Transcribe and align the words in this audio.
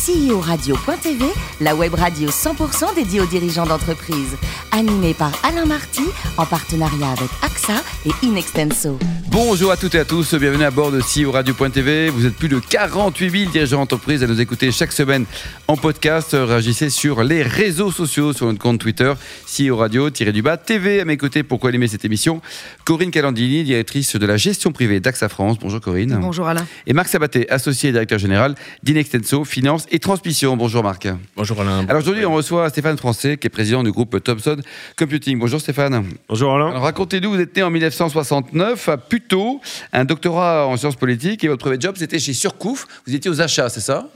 CEO-radio.tv, 0.00 1.26
la 1.60 1.74
web 1.74 1.92
radio 1.92 2.30
100% 2.30 2.94
dédiée 2.94 3.20
aux 3.20 3.26
dirigeants 3.26 3.66
d'entreprise. 3.66 4.34
Animée 4.72 5.12
par 5.12 5.32
Alain 5.44 5.66
Marty, 5.66 6.04
en 6.38 6.46
partenariat 6.46 7.10
avec 7.10 7.28
AXA 7.42 7.82
et 8.06 8.26
Inextenso. 8.26 8.98
Bonjour 9.26 9.70
à 9.70 9.76
toutes 9.76 9.94
et 9.94 9.98
à 9.98 10.04
tous, 10.04 10.34
bienvenue 10.34 10.64
à 10.64 10.70
bord 10.70 10.90
de 10.90 11.00
CEO 11.00 11.30
Radio.tv. 11.30 12.08
Vous 12.08 12.24
êtes 12.24 12.34
plus 12.34 12.48
de 12.48 12.58
48 12.58 13.30
000 13.30 13.50
dirigeants 13.50 13.80
d'entreprise 13.80 14.24
à 14.24 14.26
nous 14.26 14.40
écouter 14.40 14.72
chaque 14.72 14.92
semaine 14.92 15.26
en 15.68 15.76
podcast. 15.76 16.30
Réagissez 16.32 16.88
sur 16.88 17.22
les 17.22 17.42
réseaux 17.42 17.92
sociaux, 17.92 18.32
sur 18.32 18.46
notre 18.46 18.58
compte 18.58 18.80
Twitter, 18.80 19.12
CEO 19.46 19.76
Radio-du-bas 19.76 20.56
TV. 20.56 21.00
À 21.00 21.04
mes 21.04 21.16
côtés, 21.16 21.42
pour 21.42 21.60
co-animer 21.60 21.88
cette 21.88 22.04
émission, 22.04 22.40
Corinne 22.84 23.10
Calandini, 23.10 23.64
directrice 23.64 24.16
de 24.16 24.26
la 24.26 24.36
gestion 24.36 24.72
privée 24.72 24.98
d'AXA 24.98 25.28
France. 25.28 25.58
Bonjour 25.60 25.80
Corinne. 25.80 26.18
Bonjour 26.20 26.48
Alain. 26.48 26.66
Et 26.86 26.92
Marc 26.92 27.08
Sabaté, 27.08 27.48
associé 27.50 27.90
et 27.90 27.92
directeur 27.92 28.18
général 28.18 28.54
d'Inextenso 28.82 29.44
Finance 29.44 29.86
et 29.90 29.98
Transmission. 29.98 30.56
Bonjour 30.56 30.82
Marc. 30.82 31.08
Bonjour 31.36 31.60
Alain. 31.60 31.84
Alors 31.88 32.02
aujourd'hui, 32.02 32.24
on 32.24 32.34
reçoit 32.34 32.68
Stéphane 32.70 32.96
Français, 32.96 33.36
qui 33.36 33.46
est 33.46 33.50
président 33.50 33.82
du 33.82 33.90
groupe 33.90 34.22
Thomson 34.22 34.56
Computing. 34.96 35.38
Bonjour 35.38 35.60
Stéphane. 35.60 36.04
Bonjour 36.28 36.54
Alain. 36.54 36.70
Alors 36.70 36.82
racontez-nous, 36.82 37.30
vous 37.30 37.40
êtes 37.40 37.56
né 37.56 37.62
en 37.62 37.70
1969 37.70 38.88
à 38.88 38.96
Puteaux, 38.96 39.60
un 39.92 40.04
doctorat 40.04 40.66
en 40.66 40.76
sciences 40.76 40.96
politiques 40.96 41.44
et 41.44 41.48
votre 41.48 41.60
premier 41.64 41.80
job 41.80 41.96
c'était 41.98 42.18
chez 42.18 42.32
Surcouf. 42.32 42.86
Vous 43.06 43.14
étiez 43.14 43.30
aux 43.30 43.40
achats, 43.40 43.68
c'est 43.68 43.80
ça? 43.80 44.08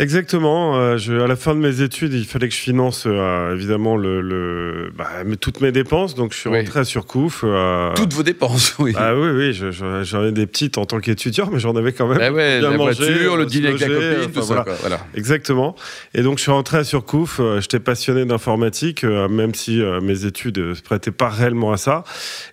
Exactement. 0.00 0.76
Euh, 0.76 0.96
je, 0.96 1.12
à 1.12 1.26
la 1.26 1.36
fin 1.36 1.54
de 1.54 1.60
mes 1.60 1.82
études, 1.82 2.14
il 2.14 2.24
fallait 2.24 2.48
que 2.48 2.54
je 2.54 2.60
finance 2.60 3.04
euh, 3.06 3.54
évidemment 3.54 3.96
le, 3.96 4.20
le 4.20 4.90
bah, 4.96 5.08
toutes 5.40 5.60
mes 5.60 5.72
dépenses. 5.72 6.14
Donc 6.14 6.32
je 6.32 6.38
suis 6.38 6.48
Oui. 6.50 6.58
rentré 6.58 6.80
à 6.80 6.84
Surcouf. 6.84 7.42
euh, 7.44 7.92
Toutes 7.94 8.12
vos 8.14 8.22
dépenses, 8.22 8.74
oui. 8.78 8.94
Ah 8.96 9.14
oui, 9.14 9.28
oui, 9.30 9.52
je- 9.52 9.70
je- 9.70 10.02
j'en 10.02 10.24
ai 10.24 10.32
des 10.32 10.46
petites 10.46 10.78
en 10.78 10.86
tant 10.86 11.00
qu'étudiant, 11.00 11.48
mais 11.52 11.58
j'en 11.60 11.76
avais 11.76 11.92
quand 11.92 12.06
même. 12.08 12.18
Ah 12.20 12.32
ouais, 12.32 12.60
bien 12.60 12.70
la 12.70 12.76
mangé, 12.76 13.04
voiture, 13.04 13.36
le 13.36 13.46
dîner 13.46 13.68
avec 13.68 13.80
la 13.80 13.86
copine, 13.88 14.08
enfin, 14.20 14.28
tout 14.32 14.40
ça. 14.40 14.46
voilà. 14.46 14.62
quoi, 14.64 14.74
voilà. 14.80 15.00
Exactement. 15.14 15.76
Et 16.14 16.22
donc 16.22 16.38
je 16.38 16.42
suis 16.42 16.52
rentré 16.52 16.78
à 16.78 16.84
Surcouf. 16.84 17.38
euh, 17.40 17.60
J'étais 17.60 17.80
passionné 17.80 18.24
d'informatique, 18.24 19.04
même 19.04 19.54
si 19.54 19.82
mes 20.02 20.24
études 20.24 20.58
ne 20.58 20.74
se 20.74 20.82
prêtaient 20.82 21.10
pas 21.10 21.28
réellement 21.28 21.72
à 21.72 21.76
ça. 21.76 22.04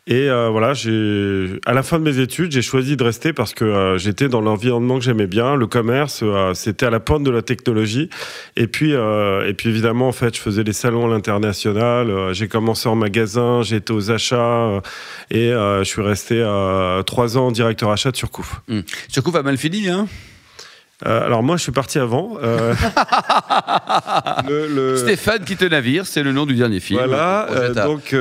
Et 0.05 0.27
voilà, 0.29 0.73
à 1.65 1.73
la 1.73 1.83
fin 1.83 1.99
de 1.99 2.03
mes 2.03 2.19
études, 2.19 2.51
j'ai 2.51 2.61
choisi 2.61 2.97
de 2.97 3.03
rester 3.03 3.31
parce 3.33 3.53
que 3.53 3.95
j'étais 3.97 4.27
dans 4.27 4.41
l'environnement 4.41 4.97
que 4.99 5.03
j'aimais 5.05 5.27
bien, 5.27 5.55
le 5.55 5.67
commerce. 5.67 6.23
C'était 6.53 6.85
à 6.85 6.89
la 6.89 6.99
pointe 6.99 7.23
de 7.23 7.31
la 7.31 7.36
technologie. 7.41 8.09
Et 8.55 8.67
puis, 8.67 8.93
euh, 8.93 9.47
et 9.47 9.53
puis 9.53 9.69
évidemment, 9.69 10.07
en 10.07 10.11
fait, 10.11 10.35
je 10.35 10.41
faisais 10.41 10.63
les 10.63 10.73
salons 10.73 11.05
à 11.05 11.09
l'international. 11.09 12.09
euh, 12.09 12.33
j'ai 12.33 12.47
commencé 12.47 12.87
en 12.89 12.95
magasin, 12.95 13.61
été 13.77 13.93
aux 13.93 14.11
achats 14.11 14.35
euh, 14.35 14.81
et 15.31 15.49
je 15.49 15.83
suis 15.83 16.01
resté 16.01 16.43
trois 17.05 17.37
ans 17.37 17.51
directeur 17.51 17.91
achat 17.91 18.11
de 18.11 18.17
Surcouf. 18.17 18.61
Hum. 18.69 18.83
Surcouf 19.07 19.35
a 19.35 19.43
mal 19.43 19.57
fini, 19.57 19.89
hein? 19.89 20.07
Euh, 21.05 21.25
alors 21.25 21.43
moi, 21.43 21.57
je 21.57 21.61
suis 21.63 21.71
parti 21.71 21.99
avant. 21.99 22.37
euh, 22.41 22.73
le- 24.47 24.67
le- 24.67 24.97
Stéphane 24.97 25.43
quitte 25.43 25.61
le 25.61 25.69
navire, 25.69 26.05
c'est 26.07 26.23
le 26.23 26.31
nom 26.31 26.45
du 26.45 26.55
dernier 26.55 26.79
film. 26.79 26.99
Voilà, 27.05 27.47
euh, 27.51 27.73
donc 27.73 28.15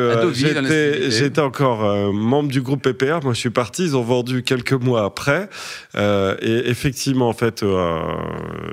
j'étais 1.11 1.41
encore 1.41 2.13
membre 2.13 2.51
du 2.51 2.61
groupe 2.61 2.83
PPR. 2.83 3.21
Moi, 3.23 3.33
je 3.33 3.39
suis 3.41 3.51
parti. 3.51 3.85
Ils 3.85 3.97
ont 3.97 4.03
vendu 4.03 4.43
quelques 4.43 4.73
mois 4.75 5.05
après. 5.05 5.49
Et 5.97 6.69
effectivement, 6.69 7.29
en 7.29 7.33
fait, 7.33 7.65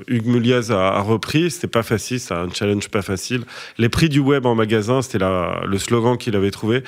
Hugues 0.08 0.26
Muliez 0.26 0.70
a, 0.70 0.88
a 0.96 1.00
repris. 1.00 1.50
C'était 1.50 1.66
pas 1.66 1.82
facile, 1.82 2.20
c'est 2.20 2.34
un 2.34 2.48
challenge 2.52 2.88
pas 2.88 3.02
facile. 3.02 3.44
Les 3.78 3.88
prix 3.88 4.08
du 4.08 4.20
web 4.20 4.44
en 4.46 4.54
magasin, 4.54 5.00
c'était 5.02 5.18
le 5.20 5.78
slogan 5.78 6.18
qu'il 6.18 6.36
avait 6.36 6.50
trouvé. 6.50 6.82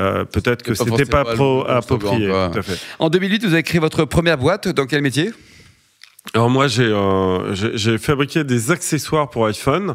Euh, 0.00 0.24
Peut-être 0.24 0.62
que 0.62 0.72
pas 0.72 0.84
c'était 0.84 1.04
pas 1.04 1.24
pro 1.24 1.60
slogan, 1.62 1.76
approprié. 1.76 2.28
quoi. 2.28 2.50
Tout 2.52 2.58
à 2.58 2.62
fait. 2.62 2.78
En 2.98 3.10
2008, 3.10 3.44
vous 3.44 3.52
avez 3.52 3.62
créé 3.62 3.80
votre 3.80 4.04
première 4.04 4.38
boîte. 4.38 4.66
Dans 4.68 4.86
quel 4.86 5.02
métier? 5.02 5.30
Alors 6.32 6.48
moi 6.48 6.68
j'ai 6.68 6.84
euh, 6.84 7.54
j'ai 7.54 7.98
fabriqué 7.98 8.44
des 8.44 8.70
accessoires 8.70 9.28
pour 9.28 9.46
iPhone. 9.46 9.94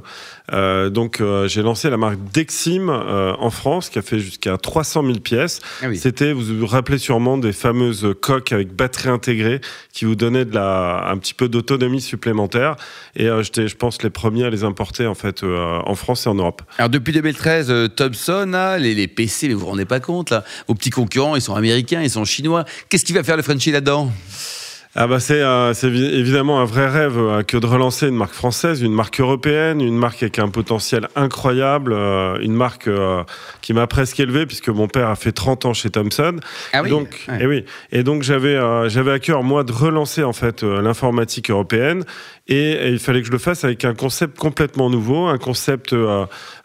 Euh, 0.53 0.89
donc 0.89 1.21
euh, 1.21 1.47
j'ai 1.47 1.61
lancé 1.63 1.89
la 1.89 1.97
marque 1.97 2.19
Dexim 2.31 2.89
en 2.89 3.49
France 3.49 3.89
qui 3.89 3.97
a 3.97 4.02
fait 4.02 4.19
jusqu'à 4.19 4.58
300 4.58 5.03
000 5.03 5.19
pièces. 5.19 5.59
Ah 5.81 5.88
oui. 5.89 5.97
C'était 5.97 6.31
vous 6.31 6.59
vous 6.59 6.67
rappelez 6.67 6.99
sûrement 6.99 7.37
des 7.37 7.52
fameuses 7.52 8.08
coques 8.21 8.52
avec 8.52 8.73
batterie 8.73 9.09
intégrée 9.09 9.59
qui 9.92 10.05
vous 10.05 10.15
donnaient 10.15 10.45
de 10.45 10.53
la 10.53 11.09
un 11.09 11.17
petit 11.17 11.33
peu 11.33 11.49
d'autonomie 11.49 12.02
supplémentaire. 12.02 12.76
Et 13.15 13.27
j'étais 13.42 13.67
je 13.67 13.76
pense 13.76 14.03
les 14.03 14.11
premiers 14.11 14.45
à 14.45 14.49
les 14.49 14.64
importer 14.64 15.08
en 15.08 15.15
fait 15.15 15.43
en 15.43 15.95
France 15.95 16.27
et 16.27 16.30
en 16.30 16.36
Europe. 16.36 16.61
Alors 16.77 16.89
depuis 16.89 17.14
2013, 17.14 17.70
euh, 17.70 17.87
Thomson, 17.87 18.49
là, 18.52 18.77
les, 18.77 18.93
les 18.93 19.08
PC, 19.08 19.48
mais 19.48 19.53
vous 19.53 19.61
vous 19.61 19.65
rendez 19.67 19.86
pas 19.86 19.99
compte 19.99 20.30
là 20.30 20.43
Vos 20.67 20.76
petits 20.76 20.89
concurrents, 20.89 21.36
ils 21.36 21.42
sont 21.42 21.55
américains, 21.55 22.02
ils 22.02 22.09
sont 22.09 22.26
chinois. 22.26 22.65
Qu'est-ce 22.89 23.05
qui 23.05 23.14
va 23.14 23.23
faire 23.23 23.37
le 23.37 23.43
Frenchie 23.43 23.71
là-dedans? 23.71 24.11
Ah 24.95 25.05
bah 25.05 25.20
c'est 25.20 25.39
euh, 25.39 25.72
évidemment 25.83 26.60
un 26.60 26.66
vrai 26.66 26.88
rêve 26.89 27.20
euh, 27.20 27.44
que 27.44 27.58
de 27.58 27.67
relancer 27.67 28.08
une 28.08 28.16
marque 28.16 28.33
française, 28.33 28.82
une 28.82 28.92
marque 28.92 29.20
européenne, 29.20 29.82
une 29.82 29.95
marque 29.95 30.23
avec 30.23 30.39
un 30.39 30.50
potentiel 30.50 31.08
incroyable, 31.16 31.94
euh, 31.94 32.39
une 32.42 32.55
marque 32.55 32.89
qui 33.61 33.73
m'a 33.73 33.86
presque 33.86 34.20
élevé 34.20 34.48
puisque 34.48 34.70
mon 34.70 34.88
père 34.88 35.10
a 35.10 35.16
fait 35.16 35.32
30 35.32 35.66
ans 35.66 35.73
chez 35.76 35.92
Thomson. 35.92 36.38
Ah 36.73 36.82
oui. 36.82 36.89
Donc, 36.89 37.26
Ouais. 37.27 37.44
et 37.44 37.45
oui. 37.45 37.66
Et 37.92 38.02
donc 38.02 38.23
j'avais 38.23 38.58
j'avais 38.89 39.11
à 39.11 39.20
cœur 39.20 39.44
moi 39.44 39.64
de 39.64 39.72
relancer 39.72 40.23
en 40.23 40.33
fait 40.33 40.64
l'informatique 40.64 41.52
européenne 41.52 42.04
et, 42.48 42.71
et 42.71 42.89
il 42.89 42.98
fallait 42.98 43.21
que 43.21 43.27
je 43.27 43.32
le 43.32 43.38
fasse 43.38 43.64
avec 43.64 43.86
un 43.86 43.94
concept 43.94 44.39
complètement 44.39 44.89
nouveau, 44.89 45.27
un 45.27 45.38
concept 45.38 45.95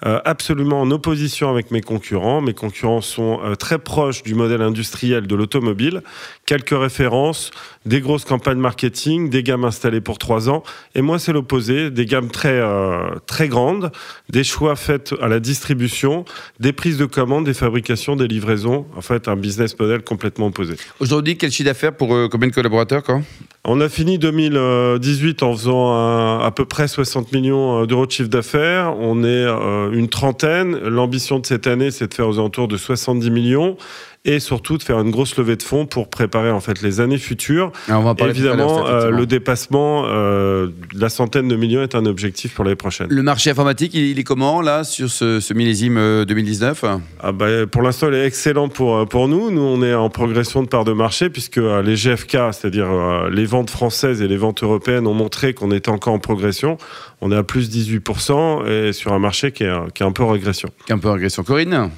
absolument 0.02 0.80
en 0.80 0.90
opposition 0.90 1.50
avec 1.50 1.70
mes 1.70 1.82
concurrents. 1.82 2.40
Mes 2.40 2.54
concurrents 2.54 3.02
sont 3.02 3.40
très 3.58 3.78
proches 3.78 4.22
du 4.22 4.34
modèle 4.34 4.62
industriel 4.62 5.26
de 5.26 5.34
l'automobile. 5.34 6.02
Quelques 6.46 6.78
références, 6.78 7.50
des 7.84 8.00
grosses 8.00 8.23
campagnes 8.24 8.58
marketing, 8.58 9.30
des 9.30 9.42
gammes 9.42 9.64
installées 9.64 10.00
pour 10.00 10.18
trois 10.18 10.48
ans. 10.48 10.62
Et 10.94 11.02
moi, 11.02 11.18
c'est 11.18 11.32
l'opposé, 11.32 11.90
des 11.90 12.06
gammes 12.06 12.28
très 12.30 12.58
euh, 12.58 13.10
très 13.26 13.48
grandes, 13.48 13.92
des 14.30 14.44
choix 14.44 14.76
faits 14.76 15.14
à 15.20 15.28
la 15.28 15.40
distribution, 15.40 16.24
des 16.60 16.72
prises 16.72 16.98
de 16.98 17.04
commandes, 17.06 17.44
des 17.44 17.54
fabrications, 17.54 18.16
des 18.16 18.26
livraisons. 18.28 18.86
En 18.96 19.00
fait, 19.00 19.28
un 19.28 19.36
business 19.36 19.78
model 19.78 20.02
complètement 20.02 20.46
opposé. 20.46 20.74
Aujourd'hui, 21.00 21.36
quel 21.36 21.50
chiffre 21.50 21.68
d'affaires 21.68 21.96
pour 21.96 22.14
euh, 22.14 22.28
combien 22.30 22.48
de 22.48 22.54
collaborateurs 22.54 23.02
quoi? 23.02 23.20
On 23.66 23.80
a 23.80 23.88
fini 23.88 24.18
2018 24.18 25.42
en 25.42 25.52
faisant 25.56 25.92
un- 25.92 26.40
à 26.40 26.50
peu 26.50 26.64
près 26.64 26.88
60 26.88 27.32
millions 27.32 27.82
euh, 27.82 27.86
d'euros 27.86 28.06
de 28.06 28.10
chiffre 28.10 28.28
d'affaires. 28.28 28.94
On 28.98 29.22
est 29.24 29.26
euh, 29.26 29.90
une 29.92 30.08
trentaine. 30.08 30.76
L'ambition 30.78 31.38
de 31.38 31.46
cette 31.46 31.66
année, 31.66 31.90
c'est 31.90 32.08
de 32.08 32.14
faire 32.14 32.28
aux 32.28 32.38
alentours 32.38 32.68
de 32.68 32.76
70 32.76 33.30
millions 33.30 33.76
et 34.24 34.40
surtout 34.40 34.78
de 34.78 34.82
faire 34.82 35.00
une 35.00 35.10
grosse 35.10 35.36
levée 35.36 35.56
de 35.56 35.62
fonds 35.62 35.84
pour 35.86 36.08
préparer 36.08 36.50
en 36.50 36.60
fait 36.60 36.80
les 36.80 37.00
années 37.00 37.18
futures. 37.18 37.72
Alors, 37.88 38.00
on 38.00 38.04
va 38.04 38.10
en 38.10 38.14
parler 38.14 38.32
tout 38.32 38.40
à 38.40 38.54
l'heure, 38.54 38.54
Évidemment, 38.54 38.86
euh, 38.86 39.10
le 39.10 39.26
dépassement 39.26 40.04
euh, 40.06 40.68
de 40.94 41.00
la 41.00 41.10
centaine 41.10 41.46
de 41.48 41.56
millions 41.56 41.82
est 41.82 41.94
un 41.94 42.06
objectif 42.06 42.54
pour 42.54 42.64
l'année 42.64 42.76
prochaine. 42.76 43.06
Le 43.10 43.22
marché 43.22 43.50
informatique, 43.50 43.92
il, 43.94 44.06
il 44.06 44.18
est 44.18 44.24
comment 44.24 44.62
là 44.62 44.82
sur 44.84 45.10
ce, 45.10 45.40
ce 45.40 45.52
millésime 45.52 45.98
euh, 45.98 46.24
2019 46.24 46.84
Ah 47.20 47.32
bah, 47.32 47.66
pour 47.70 47.82
l'instant, 47.82 48.08
il 48.08 48.14
est 48.14 48.26
excellent 48.26 48.68
pour, 48.68 48.96
euh, 48.96 49.04
pour 49.04 49.28
nous. 49.28 49.50
Nous, 49.50 49.60
on 49.60 49.82
est 49.82 49.94
en 49.94 50.08
progression 50.08 50.62
de 50.62 50.68
part 50.68 50.84
de 50.84 50.92
marché 50.92 51.28
puisque 51.28 51.58
euh, 51.58 51.82
les 51.82 51.94
GFK, 51.96 52.38
c'est-à-dire 52.52 52.90
euh, 52.90 53.28
les 53.30 53.44
ventes 53.44 53.70
françaises 53.70 54.22
et 54.22 54.28
les 54.28 54.38
ventes 54.38 54.62
européennes, 54.62 55.06
ont 55.06 55.14
montré 55.14 55.52
qu'on 55.52 55.70
était 55.70 55.90
encore 55.90 56.14
en 56.14 56.18
progression. 56.18 56.78
On 57.20 57.30
est 57.30 57.36
à 57.36 57.42
plus 57.42 57.68
18% 57.70 58.66
et 58.66 58.92
sur 58.92 59.12
un 59.12 59.18
marché 59.18 59.52
qui 59.52 59.64
est, 59.64 59.68
euh, 59.68 59.88
qui 59.94 60.02
est 60.02 60.06
un 60.06 60.12
peu 60.12 60.22
en 60.22 60.28
régression. 60.30 60.70
Un 60.88 60.98
peu 60.98 61.08
en 61.08 61.12
régression. 61.14 61.42
Corinne? 61.42 61.90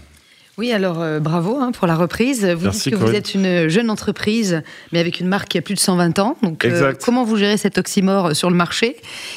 Oui, 0.58 0.72
alors 0.72 1.02
euh, 1.02 1.20
bravo 1.20 1.58
hein, 1.60 1.70
pour 1.70 1.86
la 1.86 1.94
reprise. 1.96 2.42
Vous 2.46 2.64
Merci, 2.64 2.88
dites 2.88 2.98
que 2.98 3.04
vous 3.04 3.14
êtes 3.14 3.34
une 3.34 3.68
jeune 3.68 3.90
entreprise, 3.90 4.62
mais 4.90 4.98
avec 5.00 5.20
une 5.20 5.28
marque 5.28 5.48
qui 5.48 5.58
a 5.58 5.60
plus 5.62 5.74
de 5.74 5.78
120 5.80 6.18
ans. 6.18 6.38
Donc, 6.42 6.64
euh, 6.64 6.70
Exact. 6.70 7.02
comment 7.04 7.24
vous 7.24 7.36
gérez 7.36 7.58
cet 7.58 7.76
oxymore 7.76 8.34
sur 8.34 8.48
le 8.48 8.56
marché? 8.56 8.96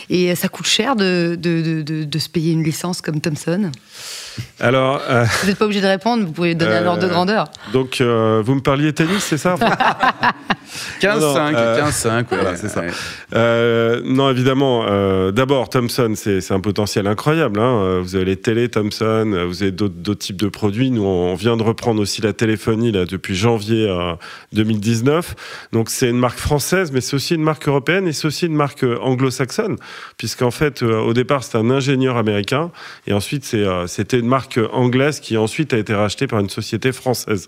Et 0.10 0.32
euh, 0.32 0.36
ça 0.36 0.48
coûte 0.48 0.66
cher 0.68 0.96
de, 0.96 1.36
de, 1.38 1.62
de, 1.62 1.82
de- 1.82 2.04
de 2.06 2.20
se 2.20 2.30
payer 2.30 2.54
une 2.54 2.64
licence 2.64 3.02
comme 3.02 3.20
Thomson? 3.20 3.70
Alors, 4.62 5.02
euh, 5.10 5.26
Vous 5.42 5.48
n'êtes 5.48 5.58
pas 5.58 5.66
obligé 5.66 5.82
de 5.82 5.88
répondre, 5.88 6.26
vous 6.26 6.32
pouvez 6.32 6.56
donner 6.56 6.76
un 6.76 6.84
Euh, 6.86 6.88
ordre 6.88 7.04
de 7.04 7.08
grandeur. 7.10 7.50
donc, 7.74 8.00
euh, 8.00 8.42
vous 8.46 8.56
me 8.56 8.62
parliez 8.62 8.94
tennis, 8.94 9.22
c'est 9.22 9.38
ça 9.38 9.56
15-5, 11.02 11.20
Non, 11.20 11.36
euh, 11.56 11.82
15-5, 11.82 12.26
voilà, 12.30 12.56
c'est 12.56 12.70
ça. 12.70 12.84
Euh, 13.36 14.02
non, 14.06 14.30
évidemment. 14.30 14.86
euh, 14.88 15.32
D'abord, 15.32 15.70
Thomson, 15.70 16.14
c'est 16.16 16.52
un 16.52 16.60
potentiel 16.60 17.08
incroyable. 17.08 17.60
hein. 17.60 18.00
Vous 18.02 18.16
avez 18.16 18.26
les 18.26 18.36
télé 18.36 18.70
Thomson, 18.70 19.46
vous 19.48 19.62
avez 19.64 19.72
d'autres 19.72 20.14
types 20.14 20.38
de 20.38 20.48
produits. 20.50 20.92
Nous, 20.92 21.04
on 21.04 21.36
vient 21.36 21.58
de 21.58 21.64
reprendre 21.64 22.02
aussi 22.02 22.22
la 22.22 22.34
téléphonie 22.34 22.92
là 22.92 23.06
depuis 23.06 23.36
janvier 23.36 23.88
euh, 23.90 24.14
2019. 24.54 25.36
Donc, 25.74 25.90
c'est 25.90 26.10
une 26.10 26.20
marque 26.20 26.40
française, 26.40 26.92
mais 26.92 27.02
c'est 27.02 27.16
aussi 27.16 27.36
une 27.36 27.44
marque 27.44 27.68
européenne 27.68 28.08
et 28.08 28.14
c'est 28.14 28.28
aussi 28.28 28.46
une 28.46 28.56
marque 28.56 28.84
anglo-saxonne, 29.02 29.76
puisqu'en 30.18 30.52
fait, 30.52 30.82
au 30.84 31.14
départ, 31.14 31.44
c'était 31.44 31.58
un 31.58 31.70
ingénieur 31.70 32.18
américain 32.18 32.72
et 33.08 33.14
ensuite, 33.14 33.46
c'était 33.88 34.20
une 34.20 34.28
marque 34.28 34.60
anglaise 34.74 35.20
qui 35.20 35.38
ensuite 35.38 35.74
a 35.74 35.78
été 35.78 35.94
rachetée 35.94 36.28
par 36.28 36.40
une 36.40 36.50
société 36.50 36.92
française. 36.92 37.48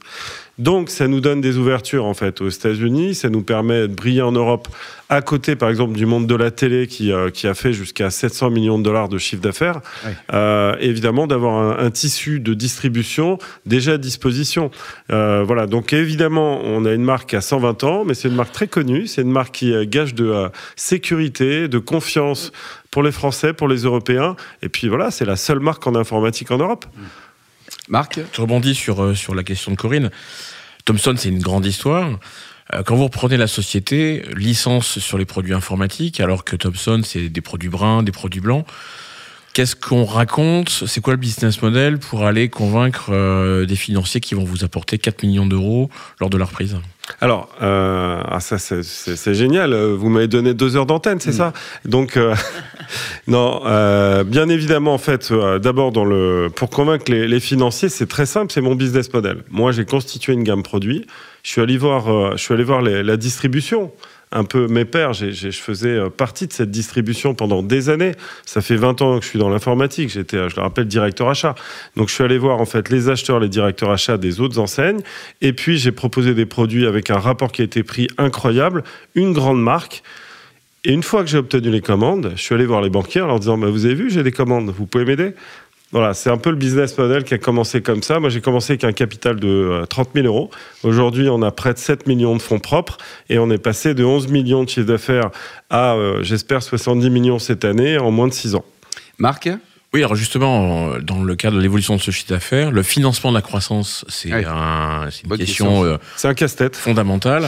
Donc, 0.61 0.91
ça 0.91 1.07
nous 1.07 1.21
donne 1.21 1.41
des 1.41 1.57
ouvertures 1.57 2.05
en 2.05 2.13
fait 2.13 2.39
aux 2.39 2.49
États-Unis, 2.49 3.15
ça 3.15 3.29
nous 3.29 3.41
permet 3.41 3.87
de 3.87 3.95
briller 3.95 4.21
en 4.21 4.31
Europe 4.31 4.67
à 5.09 5.21
côté, 5.21 5.55
par 5.55 5.69
exemple, 5.69 5.97
du 5.97 6.05
monde 6.05 6.27
de 6.27 6.35
la 6.35 6.51
télé 6.51 6.85
qui, 6.85 7.11
euh, 7.11 7.31
qui 7.31 7.47
a 7.47 7.55
fait 7.55 7.73
jusqu'à 7.73 8.11
700 8.11 8.51
millions 8.51 8.77
de 8.77 8.83
dollars 8.83 9.09
de 9.09 9.17
chiffre 9.17 9.41
d'affaires. 9.41 9.81
Euh, 10.31 10.75
évidemment, 10.79 11.25
d'avoir 11.25 11.55
un, 11.55 11.83
un, 11.83 11.89
tissu 11.89 12.39
de 12.39 12.53
distribution 12.53 13.39
déjà 13.65 13.93
à 13.93 13.97
disposition. 13.97 14.69
Euh, 15.11 15.43
voilà. 15.45 15.65
Donc, 15.65 15.93
évidemment, 15.93 16.61
on 16.63 16.85
a 16.85 16.93
une 16.93 17.03
marque 17.03 17.33
à 17.33 17.41
120 17.41 17.83
ans, 17.83 18.05
mais 18.05 18.13
c'est 18.13 18.27
une 18.27 18.35
marque 18.35 18.53
très 18.53 18.67
connue. 18.67 19.07
C'est 19.07 19.23
une 19.23 19.31
marque 19.31 19.55
qui 19.55 19.73
gage 19.87 20.13
de 20.13 20.47
sécurité, 20.75 21.67
de 21.67 21.79
confiance 21.79 22.51
pour 22.91 23.01
les 23.01 23.11
Français, 23.11 23.51
pour 23.51 23.67
les 23.67 23.79
Européens. 23.79 24.35
Et 24.61 24.69
puis 24.69 24.89
voilà, 24.89 25.09
c'est 25.09 25.25
la 25.25 25.37
seule 25.37 25.59
marque 25.59 25.85
en 25.87 25.95
informatique 25.95 26.51
en 26.51 26.59
Europe. 26.59 26.85
Marc 27.89 28.19
Je 28.33 28.41
rebondis 28.41 28.75
sur, 28.75 29.03
euh, 29.03 29.15
sur 29.15 29.35
la 29.35 29.43
question 29.43 29.71
de 29.71 29.77
Corinne. 29.77 30.11
Thomson, 30.85 31.15
c'est 31.17 31.29
une 31.29 31.41
grande 31.41 31.65
histoire. 31.65 32.19
Euh, 32.73 32.83
quand 32.83 32.95
vous 32.95 33.05
reprenez 33.05 33.37
la 33.37 33.47
société, 33.47 34.23
licence 34.35 34.99
sur 34.99 35.17
les 35.17 35.25
produits 35.25 35.53
informatiques, 35.53 36.19
alors 36.19 36.43
que 36.43 36.55
Thomson, 36.55 37.01
c'est 37.03 37.29
des 37.29 37.41
produits 37.41 37.69
bruns, 37.69 38.03
des 38.03 38.11
produits 38.11 38.41
blancs. 38.41 38.65
Qu'est-ce 39.53 39.75
qu'on 39.75 40.05
raconte? 40.05 40.69
C'est 40.69 41.01
quoi 41.01 41.13
le 41.13 41.19
business 41.19 41.61
model 41.61 41.99
pour 41.99 42.25
aller 42.25 42.47
convaincre 42.47 43.09
euh, 43.09 43.65
des 43.65 43.75
financiers 43.75 44.21
qui 44.21 44.33
vont 44.33 44.45
vous 44.45 44.63
apporter 44.63 44.97
4 44.97 45.23
millions 45.23 45.45
d'euros 45.45 45.89
lors 46.21 46.29
de 46.29 46.37
la 46.37 46.45
reprise? 46.45 46.77
Alors, 47.23 47.49
euh, 47.61 48.19
ah, 48.27 48.39
ça 48.39 48.57
c'est 48.57 49.33
génial. 49.35 49.75
Vous 49.75 50.09
m'avez 50.09 50.27
donné 50.27 50.55
deux 50.55 50.75
heures 50.75 50.87
d'antenne, 50.87 51.19
c'est 51.19 51.29
mm. 51.29 51.33
ça? 51.33 51.53
Donc, 51.85 52.17
euh, 52.17 52.33
non, 53.27 53.61
euh, 53.65 54.23
bien 54.23 54.49
évidemment, 54.49 54.95
en 54.95 54.97
fait, 54.97 55.31
euh, 55.31 55.59
d'abord 55.59 55.91
dans 55.91 56.03
le 56.03 56.49
pour 56.53 56.71
convaincre 56.71 57.11
les, 57.11 57.27
les 57.27 57.39
financiers, 57.39 57.89
c'est 57.89 58.07
très 58.07 58.25
simple, 58.25 58.51
c'est 58.51 58.61
mon 58.61 58.73
business 58.73 59.13
model. 59.13 59.43
Moi, 59.51 59.71
j'ai 59.71 59.85
constitué 59.85 60.33
une 60.33 60.43
gamme 60.43 60.63
produit. 60.63 61.05
Je 61.43 61.51
suis 61.51 61.61
allé 61.61 61.77
voir, 61.77 62.35
je 62.37 62.41
suis 62.41 62.55
allé 62.55 62.63
voir 62.63 62.81
les, 62.81 63.03
la 63.03 63.17
distribution 63.17 63.91
un 64.31 64.43
peu 64.43 64.67
mes 64.67 64.85
pères. 64.85 65.13
je 65.13 65.51
faisais 65.51 65.89
euh, 65.89 66.09
partie 66.09 66.47
de 66.47 66.53
cette 66.53 66.71
distribution 66.71 67.33
pendant 67.33 67.63
des 67.63 67.89
années. 67.89 68.13
Ça 68.45 68.61
fait 68.61 68.75
20 68.75 69.01
ans 69.01 69.19
que 69.19 69.25
je 69.25 69.29
suis 69.29 69.39
dans 69.39 69.49
l'informatique. 69.49 70.09
J'étais, 70.09 70.37
euh, 70.37 70.49
je 70.49 70.55
le 70.55 70.61
rappelle, 70.61 70.85
directeur 70.85 71.29
achat. 71.29 71.55
Donc 71.95 72.09
je 72.09 72.13
suis 72.13 72.23
allé 72.23 72.37
voir 72.37 72.59
en 72.59 72.65
fait 72.65 72.89
les 72.89 73.09
acheteurs, 73.09 73.39
les 73.39 73.49
directeurs 73.49 73.91
achats 73.91 74.17
des 74.17 74.39
autres 74.39 74.59
enseignes. 74.59 75.01
Et 75.41 75.53
puis 75.53 75.77
j'ai 75.77 75.91
proposé 75.91 76.33
des 76.33 76.45
produits 76.45 76.85
avec 76.87 77.09
un 77.09 77.19
rapport 77.19 77.51
qui 77.51 77.61
a 77.61 77.65
été 77.65 77.83
pris 77.83 78.07
incroyable, 78.17 78.83
une 79.15 79.33
grande 79.33 79.61
marque. 79.61 80.03
Et 80.83 80.93
une 80.93 81.03
fois 81.03 81.23
que 81.23 81.29
j'ai 81.29 81.37
obtenu 81.37 81.69
les 81.69 81.81
commandes, 81.81 82.31
je 82.35 82.41
suis 82.41 82.55
allé 82.55 82.65
voir 82.65 82.81
les 82.81 82.89
banquiers 82.89 83.21
en 83.21 83.27
leur 83.27 83.39
disant 83.39 83.57
bah, 83.57 83.69
Vous 83.69 83.85
avez 83.85 83.95
vu, 83.95 84.09
j'ai 84.09 84.23
des 84.23 84.31
commandes, 84.31 84.69
vous 84.69 84.87
pouvez 84.87 85.05
m'aider? 85.05 85.33
Voilà, 85.91 86.13
c'est 86.13 86.29
un 86.29 86.37
peu 86.37 86.51
le 86.51 86.55
business 86.55 86.97
model 86.97 87.23
qui 87.23 87.33
a 87.33 87.37
commencé 87.37 87.81
comme 87.81 88.01
ça. 88.01 88.19
Moi, 88.19 88.29
j'ai 88.29 88.39
commencé 88.39 88.73
avec 88.73 88.83
un 88.85 88.93
capital 88.93 89.39
de 89.39 89.83
30 89.89 90.07
euh, 90.07 90.21
000 90.21 90.27
euros. 90.27 90.49
Aujourd'hui, 90.83 91.27
on 91.29 91.41
a 91.41 91.51
près 91.51 91.73
de 91.73 91.79
7 91.79 92.07
millions 92.07 92.35
de 92.35 92.41
fonds 92.41 92.59
propres 92.59 92.97
et 93.29 93.39
on 93.39 93.49
est 93.49 93.57
passé 93.57 93.93
de 93.93 94.05
11 94.05 94.29
millions 94.29 94.63
de 94.63 94.69
chiffre 94.69 94.87
d'affaires 94.87 95.31
à, 95.69 95.95
euh, 95.95 96.23
j'espère, 96.23 96.63
70 96.63 97.09
millions 97.09 97.39
cette 97.39 97.65
année 97.65 97.97
en 97.97 98.11
moins 98.11 98.27
de 98.27 98.33
6 98.33 98.55
ans. 98.55 98.65
Marc 99.17 99.49
oui, 99.93 99.99
alors 99.99 100.15
justement, 100.15 100.99
dans 100.99 101.21
le 101.21 101.35
cadre 101.35 101.57
de 101.57 101.61
l'évolution 101.61 101.97
de 101.97 102.01
ce 102.01 102.11
chiffre 102.11 102.29
d'affaires, 102.29 102.71
le 102.71 102.81
financement 102.81 103.29
de 103.29 103.35
la 103.35 103.41
croissance, 103.41 104.05
c'est 104.07 104.31
un, 104.31 105.09
une 105.25 105.37
question, 105.37 105.83
euh, 105.83 105.97
c'est 106.15 106.29
un 106.29 106.33
casse-tête 106.33 106.77
fondamentale. 106.77 107.43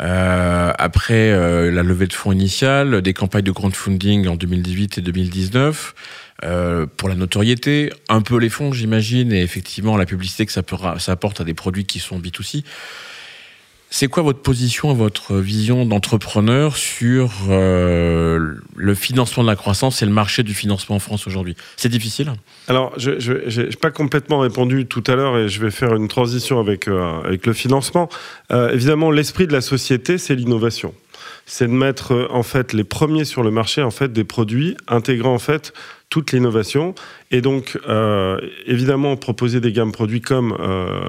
Euh, 0.00 0.72
après 0.78 1.30
euh, 1.30 1.70
la 1.70 1.82
levée 1.82 2.06
de 2.06 2.14
fonds 2.14 2.32
initiale, 2.32 3.02
des 3.02 3.12
campagnes 3.12 3.44
de 3.44 3.52
crowdfunding 3.52 4.26
en 4.26 4.36
2018 4.36 4.98
et 4.98 5.00
2019, 5.02 5.94
euh, 6.44 6.86
pour 6.96 7.08
la 7.08 7.14
notoriété, 7.14 7.92
un 8.08 8.22
peu 8.22 8.36
les 8.36 8.48
fonds, 8.48 8.72
j'imagine, 8.72 9.32
et 9.32 9.42
effectivement 9.42 9.96
la 9.96 10.06
publicité 10.06 10.46
que 10.46 10.52
ça, 10.52 10.62
apporte 11.08 11.40
à 11.40 11.44
des 11.44 11.54
produits 11.54 11.84
qui 11.84 12.00
sont 12.00 12.18
B2C. 12.18 12.64
C'est 13.90 14.08
quoi 14.08 14.22
votre 14.22 14.40
position, 14.40 14.94
votre 14.94 15.36
vision 15.36 15.84
d'entrepreneur 15.84 16.78
sur 16.78 17.30
euh, 17.50 18.54
le 18.74 18.94
financement 18.94 19.42
de 19.42 19.48
la 19.48 19.56
croissance 19.56 20.00
et 20.00 20.06
le 20.06 20.12
marché 20.12 20.42
du 20.42 20.54
financement 20.54 20.96
en 20.96 20.98
France 20.98 21.26
aujourd'hui? 21.26 21.56
C'est 21.76 21.90
difficile? 21.90 22.32
Alors, 22.68 22.94
je 22.96 23.60
n'ai 23.60 23.76
pas 23.76 23.90
complètement 23.90 24.38
répondu 24.38 24.86
tout 24.86 25.04
à 25.08 25.14
l'heure 25.14 25.36
et 25.36 25.48
je 25.48 25.60
vais 25.60 25.70
faire 25.70 25.94
une 25.94 26.08
transition 26.08 26.58
avec, 26.58 26.88
euh, 26.88 27.36
le 27.44 27.52
financement. 27.52 28.08
Évidemment, 28.50 29.10
l'esprit 29.10 29.46
de 29.46 29.52
la 29.52 29.60
société, 29.60 30.16
c'est 30.16 30.34
l'innovation 30.34 30.94
c'est 31.46 31.66
de 31.66 31.72
mettre 31.72 32.28
en 32.30 32.42
fait 32.42 32.72
les 32.72 32.84
premiers 32.84 33.24
sur 33.24 33.42
le 33.42 33.50
marché 33.50 33.82
en 33.82 33.90
fait 33.90 34.12
des 34.12 34.24
produits 34.24 34.76
intégrant 34.88 35.34
en 35.34 35.38
fait 35.38 35.72
toute 36.12 36.32
l'innovation 36.32 36.94
et 37.34 37.40
donc, 37.40 37.78
euh, 37.88 38.38
évidemment, 38.66 39.16
proposer 39.16 39.62
des 39.62 39.72
gammes 39.72 39.90
produits 39.90 40.20
comme 40.20 40.54
euh, 40.60 41.00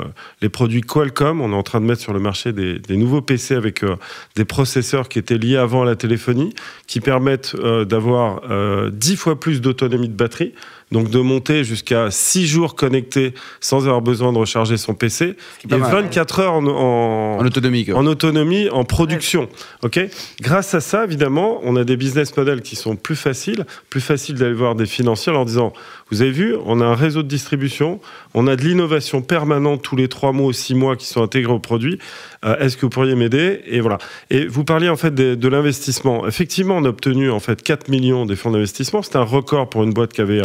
les 0.41 0.47
produits 0.47 0.79
Qualcomm. 0.79 1.41
On 1.41 1.51
est 1.51 1.55
en 1.55 1.63
train 1.63 1.81
de 1.81 1.85
mettre 1.85 1.99
sur 1.99 2.13
le 2.13 2.21
marché 2.21 2.53
des, 2.53 2.79
nouveaux 2.95 3.21
PC 3.21 3.55
avec 3.55 3.83
euh, 3.83 3.97
des 4.37 4.45
processeurs 4.45 5.09
qui 5.09 5.19
étaient 5.19 5.37
liés 5.37 5.57
avant 5.57 5.81
à 5.81 5.85
la 5.85 5.97
téléphonie, 5.97 6.55
qui 6.87 7.01
permettent 7.01 7.57
d'avoir 7.57 8.39
10 8.39 8.45
euh, 8.49 9.15
fois 9.17 9.37
plus 9.37 9.59
d'autonomie 9.59 10.07
de 10.07 10.15
batterie. 10.15 10.53
Donc 10.91 11.09
de 11.09 11.19
monter 11.19 11.63
jusqu'à 11.63 12.11
6 12.11 12.45
jours 12.47 12.75
connectés 12.75 13.33
sans 13.61 13.85
avoir 13.87 14.01
besoin 14.01 14.31
de 14.31 14.37
recharger 14.37 14.77
son 14.77 14.93
PC 14.93 15.35
et 15.69 15.75
24 15.75 16.39
heures 16.39 16.53
en, 16.53 16.65
en, 16.67 17.39
en 17.39 17.45
autonomie, 17.45 17.91
en 17.93 18.05
autonomie, 18.05 18.69
en 18.69 18.83
production. 18.83 19.49
Ok? 19.81 19.99
Grâce 20.41 20.73
à 20.75 20.81
ça, 20.81 21.03
évidemment, 21.03 21.59
on 21.63 21.75
a 21.75 21.83
des 21.83 21.97
business 21.97 22.35
models 22.37 22.61
qui 22.61 22.75
sont 22.75 22.95
plus 22.95 23.15
faciles, 23.15 23.65
plus 23.89 24.01
faciles 24.01 24.35
d'aller 24.35 24.53
voir 24.53 24.75
des 24.75 24.85
financiers 24.85 25.31
en 25.31 25.35
leur 25.35 25.45
disant 25.45 25.73
vous 26.11 26.21
avez 26.21 26.31
vu, 26.31 26.55
on 26.65 26.79
a 26.79 26.85
un 26.85 26.93
réseau 26.93 27.23
de 27.23 27.27
distribution, 27.27 27.99
on 28.35 28.45
a 28.45 28.55
de 28.55 28.61
l'innovation 28.61 29.23
permanente 29.23 29.81
tous 29.81 29.95
les 29.95 30.07
trois 30.07 30.31
mois 30.31 30.47
ou 30.47 30.53
six 30.53 30.75
mois 30.75 30.95
qui 30.95 31.07
sont 31.07 31.23
intégrés 31.23 31.53
au 31.53 31.59
produit. 31.59 31.97
Euh, 32.45 32.55
Est-ce 32.59 32.77
que 32.77 32.81
vous 32.81 32.89
pourriez 32.89 33.15
m'aider? 33.15 33.61
Et 33.65 33.79
voilà. 33.79 33.97
Et 34.29 34.45
vous 34.45 34.63
parliez 34.63 34.89
en 34.89 34.95
fait 34.95 35.15
de, 35.15 35.33
de 35.33 35.47
l'investissement. 35.47 36.27
Effectivement, 36.27 36.77
on 36.77 36.85
a 36.85 36.89
obtenu 36.89 37.31
en 37.31 37.39
fait 37.39 37.63
4 37.63 37.89
millions 37.89 38.27
des 38.27 38.35
fonds 38.35 38.51
d'investissement. 38.51 39.01
C'est 39.01 39.15
un 39.15 39.23
record 39.23 39.69
pour 39.69 39.83
une 39.83 39.93
boîte 39.93 40.13
qui 40.13 40.21
avait 40.21 40.41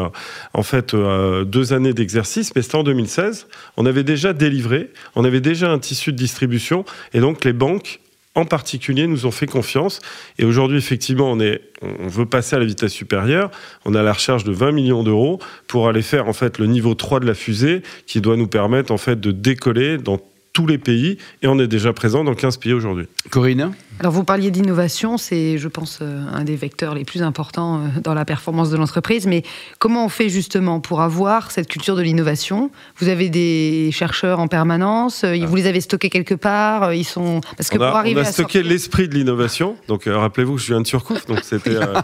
en 0.55 0.63
fait 0.63 0.95
euh, 0.95 1.45
deux 1.45 1.73
années 1.73 1.93
d'exercice, 1.93 2.55
mais 2.55 2.63
c'était 2.63 2.77
en 2.77 2.83
2016. 2.83 3.47
On 3.77 3.87
avait 3.87 4.05
déjà 4.05 4.33
délivré, 4.33 4.91
on 5.15 5.25
avait 5.25 5.41
déjà 5.41 5.71
un 5.71 5.79
tissu 5.79 6.13
de 6.13 6.17
distribution, 6.17 6.85
et 7.13 7.21
donc 7.21 7.45
les 7.45 7.53
banques 7.53 8.01
en 8.35 8.45
particulier 8.45 9.07
nous 9.07 9.27
ont 9.27 9.31
fait 9.31 9.47
confiance. 9.47 10.01
Et 10.39 10.45
aujourd'hui, 10.45 10.79
effectivement, 10.79 11.31
on, 11.31 11.41
est, 11.41 11.61
on 11.83 12.07
veut 12.07 12.27
passer 12.27 12.55
à 12.57 12.59
la 12.61 12.65
vitesse 12.65 12.93
supérieure. 12.93 13.51
On 13.85 13.95
a 13.95 14.03
la 14.03 14.13
recherche 14.13 14.45
de 14.45 14.53
20 14.53 14.73
millions 14.73 15.03
d'euros 15.03 15.41
pour 15.67 15.89
aller 15.89 16.03
faire 16.03 16.29
en 16.29 16.33
fait 16.33 16.59
le 16.59 16.67
niveau 16.67 16.95
3 16.95 17.21
de 17.21 17.27
la 17.27 17.35
fusée 17.35 17.83
qui 18.07 18.21
doit 18.21 18.37
nous 18.37 18.47
permettre 18.47 18.93
en 18.93 18.99
fait 18.99 19.19
de 19.19 19.33
décoller 19.33 19.99
dans 19.99 20.21
tous 20.53 20.67
les 20.67 20.79
pays 20.79 21.19
et 21.43 21.47
on 21.47 21.59
est 21.59 21.69
déjà 21.69 21.93
présent 21.93 22.25
dans 22.25 22.35
15 22.35 22.57
pays 22.57 22.73
aujourd'hui. 22.73 23.07
Corinne? 23.31 23.73
Alors 24.01 24.13
vous 24.13 24.25
parliez 24.25 24.51
d'innovation, 24.51 25.19
c'est 25.19 25.59
je 25.59 25.69
pense 25.69 25.99
euh, 26.03 26.25
un 26.33 26.45
des 26.45 26.57
vecteurs 26.57 26.95
les 26.95 27.05
plus 27.05 27.23
importants 27.23 27.79
euh, 27.79 28.01
dans 28.03 28.15
la 28.15 28.25
performance 28.25 28.71
de 28.71 28.77
l'entreprise, 28.77 29.27
mais 29.27 29.43
comment 29.79 30.05
on 30.05 30.09
fait 30.09 30.29
justement 30.29 30.81
pour 30.81 31.01
avoir 31.01 31.51
cette 31.51 31.69
culture 31.69 31.97
de 31.97 32.03
l'innovation? 32.03 32.71
Vous 32.99 33.09
avez 33.09 33.29
des 33.29 33.91
chercheurs 33.93 34.39
en 34.41 34.47
permanence, 34.49 35.25
euh, 35.25 35.37
vous 35.47 35.57
les 35.57 35.67
avez 35.67 35.81
stockés 35.81 36.11
quelque 36.11 36.35
part, 36.35 36.95
ils 36.95 37.05
sont 37.05 37.41
parce 37.57 37.71
que 37.71 37.79
on 37.79 37.83
a, 37.83 37.89
pour 37.89 37.97
arriver 37.97 38.21
on 38.21 38.25
a 38.25 38.27
stocké 38.27 38.59
sortir... 38.59 38.71
l'esprit 38.71 39.09
de 39.09 39.15
l'innovation. 39.15 39.77
Donc 39.89 40.07
euh, 40.07 40.17
rappelez-vous 40.17 40.55
que 40.55 40.61
je 40.61 40.67
viens 40.69 40.81
de 40.81 40.87
Surcouf, 40.87 41.27
donc 41.27 41.41
c'était 41.43 41.77
euh, 41.77 41.95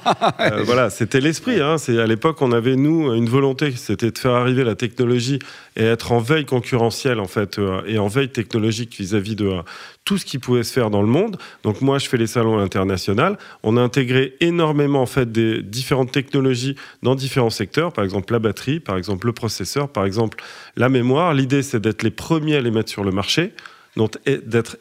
euh, 0.40 0.62
voilà, 0.64 0.90
c'était 0.90 1.20
l'esprit 1.20 1.60
hein. 1.60 1.78
c'est 1.78 2.00
à 2.00 2.06
l'époque 2.06 2.42
on 2.42 2.52
avait 2.52 2.76
nous 2.76 3.12
une 3.14 3.28
volonté, 3.28 3.72
c'était 3.76 4.10
de 4.10 4.18
faire 4.18 4.32
arriver 4.32 4.64
la 4.64 4.74
technologie 4.74 5.38
et 5.76 5.84
être 5.84 6.12
en 6.12 6.18
veille 6.18 6.44
concurrentielle 6.44 7.20
en 7.20 7.28
fait 7.28 7.60
et 7.86 7.98
en 7.98 8.08
veille 8.08 8.30
technologique 8.30 8.96
vis-à-vis 8.98 9.34
-vis 9.34 9.36
de 9.36 9.62
tout 10.04 10.18
ce 10.18 10.24
qui 10.24 10.38
pouvait 10.38 10.62
se 10.62 10.72
faire 10.72 10.90
dans 10.90 11.02
le 11.02 11.08
monde. 11.08 11.38
Donc 11.62 11.80
moi, 11.80 11.98
je 11.98 12.08
fais 12.08 12.16
les 12.16 12.26
salons 12.26 12.58
internationaux. 12.58 13.36
On 13.62 13.76
a 13.76 13.80
intégré 13.80 14.34
énormément 14.40 15.02
en 15.02 15.06
fait 15.06 15.30
des 15.30 15.62
différentes 15.62 16.12
technologies 16.12 16.76
dans 17.02 17.14
différents 17.14 17.50
secteurs, 17.50 17.92
par 17.92 18.04
exemple 18.04 18.32
la 18.32 18.38
batterie, 18.38 18.80
par 18.80 18.96
exemple 18.96 19.26
le 19.26 19.32
processeur, 19.32 19.88
par 19.88 20.04
exemple 20.04 20.42
la 20.76 20.88
mémoire. 20.88 21.32
L'idée, 21.34 21.62
c'est 21.62 21.80
d'être 21.80 22.02
les 22.02 22.10
premiers 22.10 22.56
à 22.56 22.60
les 22.60 22.70
mettre 22.70 22.90
sur 22.90 23.04
le 23.04 23.12
marché 23.12 23.52
donc 23.96 24.16
d'être 24.24 24.76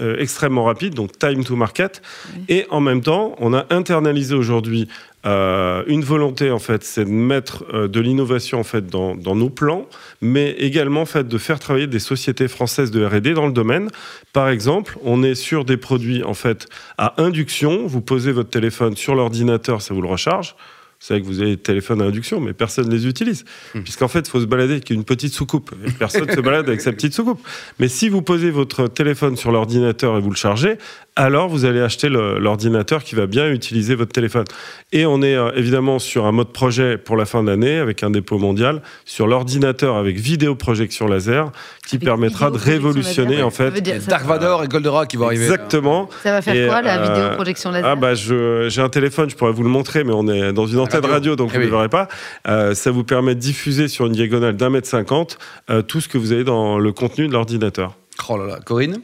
euh, 0.00 0.16
extrêmement 0.18 0.64
rapide, 0.64 0.94
donc 0.94 1.18
time 1.18 1.44
to 1.44 1.56
market. 1.56 2.02
Oui. 2.34 2.44
Et 2.48 2.66
en 2.70 2.80
même 2.80 3.02
temps, 3.02 3.34
on 3.38 3.52
a 3.52 3.66
internalisé 3.70 4.34
aujourd'hui 4.34 4.88
euh, 5.26 5.82
une 5.86 6.02
volonté, 6.02 6.50
en 6.50 6.58
fait, 6.58 6.84
c'est 6.84 7.04
de 7.04 7.10
mettre 7.10 7.64
euh, 7.74 7.88
de 7.88 8.00
l'innovation 8.00 8.60
en 8.60 8.64
fait 8.64 8.86
dans, 8.86 9.16
dans, 9.16 9.34
nos 9.34 9.50
plans, 9.50 9.86
mais 10.20 10.52
également 10.52 11.02
en 11.02 11.06
fait 11.06 11.26
de 11.26 11.38
faire 11.38 11.58
travailler 11.58 11.88
des 11.88 11.98
sociétés 11.98 12.46
françaises 12.46 12.90
de 12.90 13.04
R&D 13.04 13.34
dans 13.34 13.46
le 13.46 13.52
domaine. 13.52 13.90
Par 14.32 14.48
exemple, 14.48 14.96
on 15.02 15.22
est 15.22 15.34
sur 15.34 15.64
des 15.64 15.76
produits 15.76 16.22
en 16.22 16.34
fait 16.34 16.68
à 16.98 17.20
induction. 17.20 17.86
Vous 17.86 18.00
posez 18.00 18.30
votre 18.30 18.50
téléphone 18.50 18.96
sur 18.96 19.14
l'ordinateur, 19.14 19.82
ça 19.82 19.92
vous 19.92 20.02
le 20.02 20.08
recharge. 20.08 20.54
C'est 21.00 21.14
vrai 21.14 21.20
que 21.20 21.26
vous 21.26 21.40
avez 21.40 21.50
des 21.50 21.62
téléphones 21.62 22.02
à 22.02 22.06
induction, 22.06 22.40
mais 22.40 22.52
personne 22.52 22.88
ne 22.88 22.92
les 22.92 23.06
utilise. 23.06 23.44
Mmh. 23.74 23.82
Puisqu'en 23.82 24.08
fait, 24.08 24.20
il 24.20 24.28
faut 24.28 24.40
se 24.40 24.46
balader 24.46 24.72
avec 24.74 24.90
une 24.90 25.04
petite 25.04 25.32
soucoupe. 25.32 25.72
Et 25.86 25.92
personne 25.92 26.26
ne 26.26 26.34
se 26.34 26.40
balade 26.40 26.68
avec 26.68 26.80
sa 26.80 26.90
petite 26.90 27.14
soucoupe. 27.14 27.40
Mais 27.78 27.86
si 27.86 28.08
vous 28.08 28.20
posez 28.20 28.50
votre 28.50 28.88
téléphone 28.88 29.36
sur 29.36 29.52
l'ordinateur 29.52 30.16
et 30.16 30.20
vous 30.20 30.30
le 30.30 30.36
chargez, 30.36 30.76
alors 31.18 31.48
vous 31.48 31.64
allez 31.64 31.80
acheter 31.80 32.08
l'ordinateur 32.08 33.02
qui 33.02 33.14
va 33.16 33.26
bien 33.26 33.50
utiliser 33.50 33.94
votre 33.96 34.12
téléphone. 34.12 34.44
Et 34.92 35.04
on 35.04 35.20
est 35.20 35.34
euh, 35.34 35.50
évidemment 35.56 35.98
sur 35.98 36.26
un 36.26 36.32
mode 36.32 36.52
projet 36.52 36.96
pour 36.96 37.16
la 37.16 37.24
fin 37.26 37.42
de 37.42 37.50
l'année 37.50 37.78
avec 37.78 38.02
un 38.04 38.10
dépôt 38.10 38.38
mondial 38.38 38.82
sur 39.04 39.26
l'ordinateur 39.26 39.96
avec 39.96 40.16
vidéoprojection 40.16 41.08
laser 41.08 41.50
qui 41.86 41.96
Avec 41.96 42.06
permettra 42.06 42.50
de 42.52 42.56
révolutionner 42.56 43.32
laser. 43.36 43.46
en 43.46 43.50
Ça 43.50 43.56
fait. 43.64 43.70
veut 43.70 43.80
dire- 43.80 44.00
Dark 44.06 44.24
Vador 44.26 44.62
et 44.62 44.68
Goldorak 44.68 45.08
qui 45.08 45.16
vont 45.16 45.26
arriver. 45.26 45.44
Exactement. 45.44 46.08
Ça 46.22 46.30
va 46.30 46.40
faire 46.42 46.54
Et, 46.54 46.68
quoi, 46.68 46.82
la 46.82 46.98
euh, 47.00 47.12
vidéo 47.12 47.34
projection 47.34 47.70
laser? 47.72 47.90
Ah 47.90 47.96
bah 47.96 48.14
j'ai 48.14 48.80
un 48.80 48.88
téléphone, 48.88 49.28
je 49.28 49.34
pourrais 49.36 49.52
vous 49.52 49.64
le 49.64 49.68
montrer, 49.70 50.04
mais 50.04 50.12
on 50.14 50.28
est 50.28 50.52
dans 50.52 50.66
une 50.66 50.78
antenne 50.78 51.00
radio. 51.00 51.12
radio, 51.12 51.36
donc 51.36 51.50
Eh 51.50 51.54
vous 51.54 51.58
ne 51.58 51.64
oui. 51.64 51.70
le 51.70 51.76
verrez 51.76 51.88
pas. 51.88 52.06
Euh, 52.46 52.74
ça 52.74 52.90
vous 52.92 53.02
permet 53.04 53.34
de 53.34 53.40
diffuser 53.40 53.88
sur 53.88 54.06
une 54.06 54.12
diagonale 54.12 54.56
d'un 54.56 54.70
mètre 54.70 54.86
cinquante 54.88 55.38
euh, 55.68 55.82
tout 55.82 56.00
ce 56.00 56.08
que 56.08 56.16
vous 56.16 56.30
avez 56.30 56.44
dans 56.44 56.78
le 56.78 56.92
contenu 56.92 57.26
de 57.26 57.32
l'ordinateur. 57.32 57.96
Oh 58.28 58.36
là 58.36 58.46
là, 58.46 58.58
Corinne? 58.64 58.98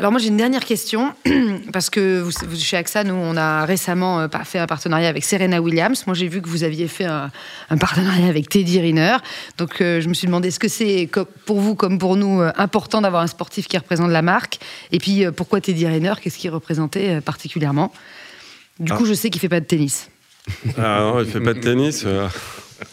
Alors 0.00 0.10
moi 0.10 0.20
j'ai 0.20 0.26
une 0.28 0.36
dernière 0.36 0.64
question 0.64 1.14
parce 1.72 1.88
que 1.88 2.20
vous, 2.20 2.32
vous- 2.48 2.56
chez 2.56 2.76
AXA 2.76 3.04
nous 3.04 3.14
on 3.14 3.36
a 3.36 3.64
récemment 3.64 4.18
euh, 4.20 4.28
fait 4.44 4.58
un 4.58 4.66
partenariat 4.66 5.08
avec 5.08 5.24
Serena 5.24 5.60
Williams. 5.62 6.04
Moi 6.08 6.14
j'ai 6.14 6.26
vu 6.26 6.42
que 6.42 6.48
vous 6.48 6.64
aviez 6.64 6.88
fait 6.88 7.04
un, 7.04 7.30
un 7.70 7.76
partenariat 7.76 8.26
avec 8.26 8.48
Teddy 8.48 8.80
Riner. 8.80 9.16
Donc 9.56 9.80
euh, 9.80 10.00
je 10.00 10.08
me 10.08 10.14
suis 10.14 10.26
demandé 10.26 10.48
est-ce 10.48 10.58
que 10.58 10.66
c'est 10.68 11.08
pour 11.46 11.60
vous 11.60 11.76
comme 11.76 11.98
pour 11.98 12.16
nous 12.16 12.40
euh, 12.40 12.50
important 12.56 13.02
d'avoir 13.02 13.22
un 13.22 13.28
sportif 13.28 13.68
qui 13.68 13.78
représente 13.78 14.10
la 14.10 14.22
marque? 14.22 14.58
Et 14.90 14.98
puis 14.98 15.24
pourquoi 15.36 15.60
Teddy 15.60 15.86
Riner? 15.86 16.14
Qu'est-ce 16.20 16.38
qu'il 16.38 16.50
représentait 16.50 17.20
particulièrement? 17.20 17.92
Du 18.80 18.90
Ah. 18.92 18.96
coup 18.96 19.04
je 19.06 19.14
sais 19.14 19.30
qu'il 19.30 19.40
fait 19.40 19.48
pas 19.48 19.60
de 19.60 19.66
tennis. 19.66 20.10
Ah 20.76 20.98
non, 21.02 21.20
il 21.20 21.26
fait 21.30 21.40
pas 21.40 21.54
de 21.54 21.60
tennis. 21.60 22.04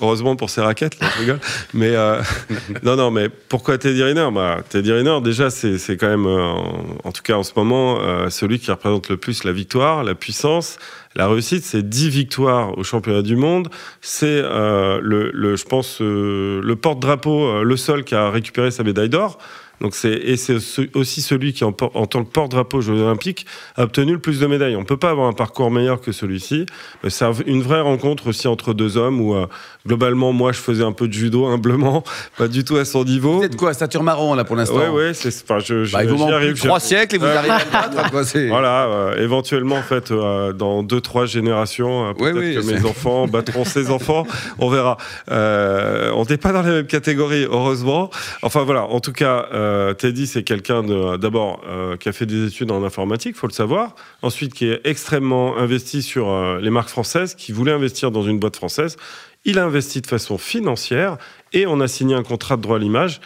Heureusement 0.02 0.36
pour 0.36 0.50
ses 0.50 0.62
raquettes, 0.62 1.00
là, 1.00 1.08
je 1.16 1.20
rigole. 1.22 1.40
Mais 1.74 1.96
euh, 1.96 2.22
non, 2.84 2.96
non, 2.96 3.12
mais 3.12 3.30
pourquoi 3.30 3.78
Teddy 3.78 4.04
Riner? 4.04 4.30
Bah, 4.34 4.60
Teddy 4.70 4.92
Riner, 4.92 5.20
déjà, 5.22 5.50
c'est 5.50 5.98
quand 5.98 6.08
même, 6.08 6.26
euh, 6.26 6.42
en, 6.42 6.98
en 7.04 7.12
tout 7.12 7.24
cas 7.24 7.36
en 7.36 7.44
ce 7.44 7.54
moment, 7.56 8.00
euh, 8.02 8.30
celui 8.30 8.60
qui 8.60 8.72
représente 8.72 9.10
le 9.10 9.18
plus 9.18 9.44
la 9.44 9.52
victoire, 9.52 10.04
la 10.04 10.16
puissance, 10.16 10.78
la 11.16 11.28
réussite. 11.28 11.64
C'est 11.64 11.88
10 11.88 12.10
victoires 12.10 12.78
au 12.78 12.84
championnat 12.84 13.22
du 13.22 13.36
monde. 13.36 13.70
C'est, 14.02 14.42
euh, 14.44 15.00
le, 15.02 15.32
le, 15.34 15.56
je 15.56 15.66
pense, 15.66 16.00
le 16.02 16.74
porte-drapeau, 16.76 17.64
le 17.64 17.78
seul 17.78 18.04
qui 18.04 18.16
a 18.16 18.30
récupéré 18.30 18.72
sa 18.72 18.84
médaille 18.84 19.10
d'or. 19.10 19.38
Donc 19.82 19.96
c'est 19.96 20.12
et 20.14 20.38
c'est 20.38 20.60
ce- 20.60 20.82
aussi 20.98 21.22
celui 21.22 21.54
qui 21.54 21.64
en, 21.64 21.72
tant 21.74 21.90
que 22.24 22.30
porte-drapeau 22.30 22.78
aux 22.78 22.82
Jeux 22.82 23.02
Olympiques 23.02 23.46
a 23.76 23.84
obtenu 23.84 24.14
le 24.14 24.20
plus 24.20 24.40
de 24.40 24.46
médailles. 24.48 24.76
On 24.76 24.84
peut 24.86 24.98
pas 24.98 25.10
avoir 25.10 25.28
un 25.28 25.34
parcours 25.34 25.72
meilleur 25.72 26.00
que 26.02 26.12
celui-ci. 26.12 26.66
Euh, 27.04 27.10
C'est 27.10 27.26
un- 27.26 27.34
une 27.48 27.62
vraie 27.62 27.82
rencontre 27.82 28.28
aussi 28.28 28.48
entre 28.48 28.74
deux 28.74 28.98
hommes 28.98 29.20
où 29.20 29.36
euh, 29.36 29.48
globalement 29.88 30.32
moi 30.34 30.52
je 30.52 30.60
faisais 30.60 30.84
un 30.84 30.92
peu 30.92 31.08
de 31.08 31.14
judo 31.14 31.48
humblement, 31.48 32.04
pas 32.38 32.48
du 32.48 32.64
tout 32.64 32.78
à 32.78 32.86
son 32.86 33.04
niveau. 33.04 33.38
Vous 33.40 33.44
êtes 33.44 33.56
quoi, 33.58 33.74
stature 33.74 34.04
marron 34.04 34.36
là 34.36 34.44
pour 34.44 34.56
l'instant 34.56 34.78
Ouais 34.78 34.90
ouais, 34.90 35.14
c'est 35.14 35.34
enfin 35.44 35.60
je, 35.60 35.84
je 35.84 35.94
Bah, 35.94 36.04
il 36.04 36.10
vous 36.12 36.24
arrive, 36.24 36.58
trois 36.58 36.80
siècles 36.80 37.16
et 37.16 37.18
vous 37.18 37.26
arrivez 37.26 37.50
à 37.54 37.66
le 37.66 37.72
battre, 37.72 38.12
quoi, 38.12 38.22
Voilà, 38.50 38.86
euh, 38.86 39.16
éventuellement 39.24 39.76
en 39.78 39.82
fait 39.84 40.12
euh, 40.12 40.54
dans 40.54 40.84
deux 40.84 41.02
trois 41.02 41.26
générations, 41.26 42.10
euh, 42.10 42.14
peut-être 42.14 42.38
oui, 42.38 42.56
que 42.56 42.62
mes 42.72 42.86
enfants 42.88 43.28
battront 43.28 43.66
ses 43.66 43.90
enfants, 43.90 44.28
on 44.60 44.70
verra. 44.70 44.98
Euh, 45.32 46.12
on 46.16 46.24
n'est 46.26 46.38
pas 46.38 46.52
dans 46.52 46.62
la 46.62 46.70
même 46.72 46.86
catégorie, 46.86 47.46
heureusement. 47.50 48.10
Enfin 48.44 48.64
voilà, 48.64 48.84
en 48.86 49.00
tout 49.00 49.14
cas, 49.14 49.48
euh, 49.72 49.94
Teddy 49.94 50.28
c'est 50.28 50.44
quelqu'un 50.44 50.84
d'abord 51.18 51.62
euh, 51.68 51.98
qui 51.98 52.10
a 52.10 52.12
fait 52.12 52.26
des 52.26 52.48
études 52.48 52.72
en 52.72 52.84
informatique, 52.84 53.36
faut 53.36 53.48
le 53.48 53.54
savoir. 53.54 53.96
Ensuite, 54.22 54.54
qui 54.54 54.68
est 54.68 54.82
extrêmement 54.84 55.58
investi 55.58 56.02
sur 56.02 56.30
euh, 56.30 56.60
les 56.60 56.70
marques 56.70 56.90
françaises, 56.90 57.36
qui 57.36 57.52
voulait 57.52 57.72
investir 57.72 58.12
dans 58.12 58.24
une 58.24 58.40
boîte 58.40 58.56
française. 58.56 58.98
Il 59.44 59.58
a 59.58 59.66
investi 59.66 60.02
de 60.02 60.08
façon 60.08 60.38
financière 60.38 61.18
et 61.54 61.66
on 61.66 61.80
a 61.80 61.88
signé 61.88 62.14
un 62.14 62.24
contrat 62.24 62.58
de 62.58 62.62
droit 62.62 62.76
à 62.76 62.80
l'image 62.80 63.22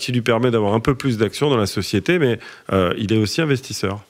qui 0.00 0.10
lui 0.10 0.20
permet 0.20 0.50
d'avoir 0.50 0.74
un 0.74 0.80
peu 0.80 0.96
plus 0.96 1.16
d'actions 1.16 1.48
dans 1.48 1.56
la 1.56 1.66
société, 1.66 2.18
mais 2.18 2.40
il 2.98 3.12
est 3.12 3.16
aussi 3.16 3.40
investisseur. 3.40 4.00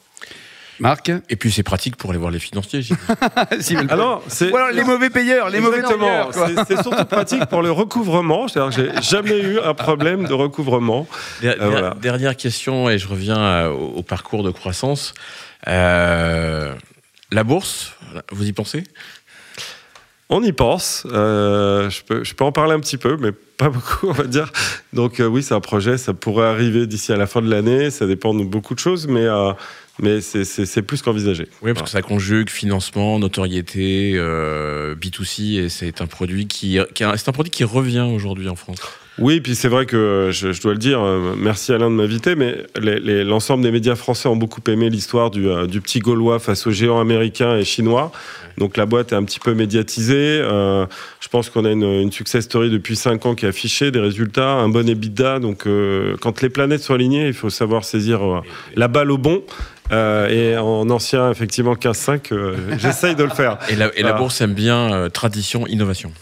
Marc 0.81 1.11
Et 1.29 1.37
puis 1.37 1.51
c'est 1.53 1.63
pratique 1.63 1.97
pour 1.97 2.11
aller 2.11 2.19
voir 2.19 2.31
les 2.31 2.39
financiers. 2.39 2.81
Ah 3.21 3.47
non, 3.97 4.21
c'est 4.29 4.51
Ou 4.51 4.57
alors 4.57 4.71
les 4.71 4.85
mauvais 4.85 5.11
payeurs, 5.11 5.49
les 5.51 5.61
mauvais 5.61 5.83
payeurs. 5.83 6.31
C'est 6.67 6.83
surtout 6.83 7.05
pratique 7.05 7.45
pour 7.47 7.63
le 7.63 7.71
recouvrement. 7.71 8.49
C'est-à-dire 8.49 8.77
que 8.77 8.93
j'ai 8.95 9.03
jamais 9.03 9.39
eu 9.41 9.59
un 9.61 9.75
problème 9.75 10.27
de 10.27 10.35
recouvrement. 10.35 11.07
Der- 11.43 11.57
voilà. 11.61 11.95
Dernière 12.01 12.37
question, 12.37 12.89
et 12.91 12.99
je 12.99 13.07
reviens 13.09 13.39
euh, 13.39 13.69
au, 13.71 13.99
au 13.99 14.03
parcours 14.03 14.43
de 14.43 14.51
croissance. 14.51 15.15
Euh, 15.69 16.75
la 17.31 17.45
bourse, 17.45 17.93
vous 18.33 18.47
y 18.47 18.53
pensez? 18.53 18.85
On 20.31 20.43
y 20.43 20.53
pense. 20.53 21.07
Euh, 21.13 21.91
je, 21.91 22.03
peux, 22.03 22.25
je 22.25 22.35
peux 22.35 22.45
en 22.45 22.53
parler 22.53 22.73
un 22.73 22.81
petit 22.81 22.97
peu, 22.97 23.17
mais 23.21 23.31
pas 23.33 23.69
beaucoup, 23.69 24.09
on 24.09 24.13
va 24.13 24.25
dire. 24.25 24.51
Donc 24.93 25.21
euh, 25.21 25.27
oui, 25.27 25.43
c'est 25.43 25.55
un 25.55 25.61
projet. 25.61 25.99
Ça 25.99 26.15
pourrait 26.15 26.47
arriver 26.47 26.87
d'ici 26.87 27.13
à 27.13 27.17
la 27.17 27.27
fin 27.27 27.43
de 27.43 27.51
l'année. 27.51 27.91
Ça 27.91 28.07
dépend 28.07 28.35
de 28.35 28.43
beaucoup 28.43 28.75
de 28.75 28.81
choses, 28.81 29.07
mais, 29.07 29.25
euh, 29.25 29.53
mais 30.01 30.21
c'est- 30.21 30.83
plus 30.83 31.03
qu'envisagé. 31.03 31.47
Oui, 31.63 31.73
parce 31.73 31.85
que 31.87 31.91
ça 31.91 32.03
conjugue 32.03 32.51
financement, 32.51 33.19
notoriété, 33.19 34.13
euh, 34.17 34.95
B2C, 34.95 35.57
et 35.59 35.69
c'est 35.69 36.01
un 36.01 36.07
produit 36.07 36.47
qui, 36.47 36.79
qui 36.95 37.05
a- 37.05 37.17
c'est 37.17 37.29
un 37.29 37.33
produit 37.33 37.51
qui 37.51 37.65
revient 37.65 38.01
aujourd'hui 38.13 38.49
en 38.49 38.57
France. 38.57 38.79
Oui, 39.19 39.41
puis 39.41 39.55
c'est 39.55 39.69
vrai 39.69 39.87
que 39.87 40.31
je, 40.33 40.53
je 40.53 40.61
dois 40.61 40.73
le 40.73 40.79
dire, 40.79 41.01
euh, 41.01 41.35
merci 41.37 41.73
Alain 41.73 41.89
de 41.89 41.95
m'inviter, 41.95 42.35
mais 42.35 42.65
l'ensemble 43.25 43.63
des 43.63 43.71
médias 43.71 43.95
français 43.95 44.29
ont 44.29 44.37
beaucoup 44.37 44.61
aimé 44.67 44.91
l'histoire 44.91 45.31
du, 45.31 45.49
euh, 45.49 45.67
du 45.67 45.81
petit 45.81 46.01
Gaulois 46.01 46.41
face 46.41 46.67
aux 46.67 46.73
géants 46.73 47.01
américains 47.01 47.57
et 47.57 47.65
chinois. 47.65 48.11
Donc 48.59 48.77
la 48.77 48.87
boîte 48.87 49.13
est 49.13 49.17
un 49.17 49.25
petit 49.25 49.41
peu 49.41 49.55
médiatisée. 49.55 50.41
Euh, 50.43 50.87
je 51.21 51.29
pense 51.29 51.49
qu'on 51.49 51.65
a 51.65 51.71
une, 51.71 51.85
une 51.85 52.13
success 52.13 52.45
story 52.45 52.71
depuis 52.71 52.97
5 52.97 53.27
ans 53.27 53.35
qui 53.35 53.47
est 53.47 53.49
affichée, 53.49 53.91
des 53.91 54.01
résultats, 54.01 54.51
un 54.51 54.69
bon 54.69 54.89
EBITDA. 54.89 55.39
Donc 55.39 55.67
euh, 55.67 56.17
quand 56.21 56.43
les 56.43 56.49
planètes 56.49 56.83
sont 56.83 56.95
alignées, 56.95 57.29
il 57.29 57.35
faut 57.35 57.51
savoir 57.51 57.85
saisir 57.85 58.23
euh, 58.23 58.41
la 58.75 58.89
balle 58.89 59.11
au 59.11 59.19
bon. 59.19 59.43
Euh, 59.93 60.29
et 60.29 60.57
en 60.57 60.89
ancien, 60.91 61.31
effectivement, 61.31 61.75
15-5, 61.75 62.33
euh, 62.33 62.57
j'essaye 62.79 63.15
de 63.15 63.25
le 63.25 63.31
faire. 63.31 63.59
Et 63.69 63.77
la, 63.77 63.97
et 63.97 64.03
la 64.03 64.15
bourse 64.15 64.41
aime 64.41 64.55
bien 64.55 64.93
euh, 64.93 65.09
tradition, 65.09 65.67
innovation. 65.67 66.13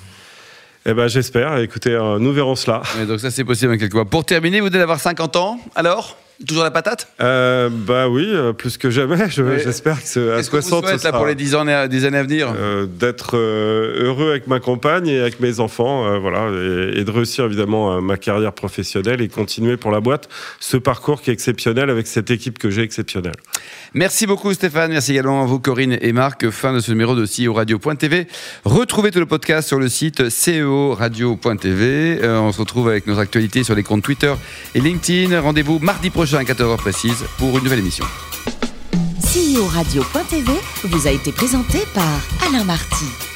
Eh 0.84 0.94
ben, 0.94 1.06
j'espère. 1.06 1.58
Écoutez, 1.58 1.92
euh, 1.92 2.18
nous 2.18 2.32
verrons 2.32 2.56
cela. 2.56 2.82
Ouais, 2.98 3.06
donc 3.06 3.20
ça 3.20 3.30
c'est 3.30 3.44
possible 3.44 3.72
dans 3.72 3.78
quelques 3.78 3.94
mois. 3.94 4.04
Pour 4.04 4.24
terminer, 4.24 4.60
vous 4.60 4.66
venez 4.66 4.78
d'avoir 4.78 4.98
50 5.00 5.36
ans, 5.36 5.60
alors? 5.74 6.16
Toujours 6.46 6.64
la 6.64 6.70
patate 6.70 7.08
Euh, 7.20 7.68
bah 7.70 8.08
oui, 8.08 8.26
euh, 8.28 8.52
plus 8.52 8.76
que 8.76 8.90
jamais. 8.90 9.28
Je-. 9.30 9.58
J'espère 9.58 10.00
que 10.02 10.08
ce- 10.08 10.32
à 10.32 10.36
que 10.42 10.56
vous 10.56 10.62
60, 10.62 10.84
ce 10.84 10.90
souhaitez 10.90 11.04
là 11.04 11.12
pour 11.12 11.26
les 11.26 11.34
10 11.34 11.54
ans, 11.54 11.64
des 11.88 12.04
années 12.04 12.18
à 12.18 12.22
venir 12.22 12.52
euh, 12.56 12.86
d'être 12.86 13.36
euh, 13.36 14.04
heureux 14.06 14.30
avec 14.30 14.46
ma 14.46 14.58
compagne 14.60 15.06
et 15.08 15.20
avec 15.20 15.40
mes 15.40 15.60
enfants, 15.60 16.18
voilà, 16.20 16.48
et, 16.50 16.98
et 17.00 17.04
de 17.04 17.10
réussir 17.10 17.44
évidemment 17.44 18.00
ma 18.02 18.16
carrière 18.16 18.52
professionnelle 18.52 19.20
et 19.20 19.28
continuer 19.28 19.76
pour 19.76 19.90
la 19.90 20.00
boîte 20.00 20.28
ce 20.60 20.76
parcours 20.76 21.22
qui 21.22 21.30
est 21.30 21.32
exceptionnel 21.32 21.90
avec 21.90 22.06
cette 22.06 22.30
équipe 22.30 22.58
que 22.58 22.70
j'ai 22.70 22.82
exceptionnelle. 22.82 23.34
Merci 23.94 24.26
beaucoup 24.26 24.52
Stéphane, 24.54 24.90
merci 24.90 25.12
également 25.12 25.42
à 25.42 25.46
vous 25.46 25.60
Corinne 25.60 25.96
et 26.00 26.12
Marc. 26.12 26.48
Fin 26.50 26.72
de 26.72 26.80
ce 26.80 26.90
numéro 26.90 27.14
de 27.14 27.24
CEO 27.26 27.52
Radio.tv. 27.54 28.26
Retrouvez 28.64 29.10
tout 29.10 29.18
le 29.20 29.26
podcast 29.26 29.68
sur 29.68 29.78
le 29.78 29.88
site 29.88 30.28
ceoradio.tv. 30.28 32.18
Euh, 32.22 32.38
on 32.40 32.52
se 32.52 32.58
retrouve 32.58 32.88
avec 32.88 33.06
nos 33.06 33.18
actualités 33.18 33.64
sur 33.64 33.74
les 33.74 33.82
comptes 33.82 34.02
Twitter 34.02 34.32
et 34.74 34.80
LinkedIn. 34.80 35.40
Rendez-vous 35.40 35.78
mardi 35.80 36.10
à 36.38 36.44
14h 36.44 36.76
précise 36.76 37.24
pour 37.38 37.58
une 37.58 37.64
nouvelle 37.64 37.80
émission. 37.80 38.04
CEO 39.20 39.66
Radio.tv 39.66 40.52
vous 40.84 41.06
a 41.06 41.10
été 41.10 41.30
présenté 41.32 41.78
par 41.94 42.20
Alain 42.46 42.64
Marty. 42.64 43.31